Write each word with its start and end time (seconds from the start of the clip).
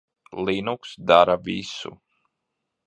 Linux 0.45 0.95
dara 1.07 1.37
visu. 1.45 1.93